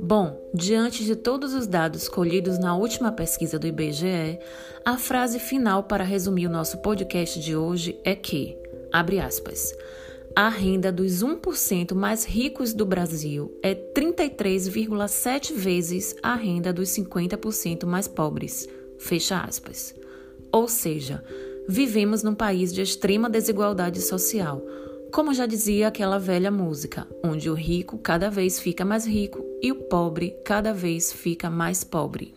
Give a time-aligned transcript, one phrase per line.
[0.00, 4.38] Bom, diante de todos os dados colhidos na última pesquisa do IBGE,
[4.84, 8.56] a frase final para resumir o nosso podcast de hoje é que,
[8.92, 9.74] abre aspas,
[10.36, 17.86] a renda dos 1% mais ricos do Brasil é 33,7 vezes a renda dos 50%
[17.86, 18.68] mais pobres.
[18.98, 19.94] Fecha aspas.
[20.54, 21.20] Ou seja,
[21.68, 24.62] vivemos num país de extrema desigualdade social
[25.12, 29.70] como já dizia aquela velha música, onde o rico cada vez fica mais rico e
[29.70, 32.34] o pobre cada vez fica mais pobre.